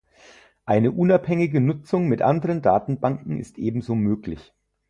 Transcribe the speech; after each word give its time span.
Eine 0.65 0.91
unabhängige 0.91 1.61
Nutzung 1.61 2.07
mit 2.07 2.23
anderen 2.23 2.63
Datenbanken 2.63 3.37
ist 3.37 3.59
ebenso 3.59 3.93
möglich. 3.93 4.51